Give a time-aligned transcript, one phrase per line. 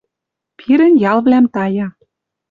[0.57, 1.87] Пирӹн ялвлӓм тая.